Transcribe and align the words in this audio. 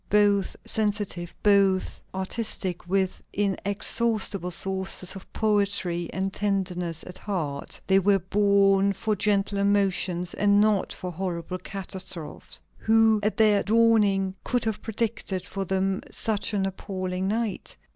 Both 0.09 0.55
sensitive, 0.65 1.31
both 1.43 2.01
artistic, 2.11 2.87
with 2.89 3.21
inexhaustible 3.33 4.49
sources 4.49 5.15
of 5.15 5.31
poetry 5.31 6.09
and 6.11 6.33
tenderness 6.33 7.03
at 7.03 7.19
heart, 7.19 7.79
they 7.85 7.99
were 7.99 8.17
born 8.17 8.93
for 8.93 9.15
gentle 9.15 9.59
emotions 9.59 10.33
and 10.33 10.59
not 10.59 10.91
for 10.91 11.11
horrible 11.11 11.59
catastrophes. 11.59 12.63
Who, 12.79 13.19
at 13.21 13.37
their 13.37 13.61
dawning, 13.61 14.35
could 14.43 14.65
have 14.65 14.81
predicted 14.81 15.45
for 15.45 15.65
them 15.65 16.01
such 16.09 16.51
an 16.55 16.65
appalling 16.65 17.27
night? 17.27 17.77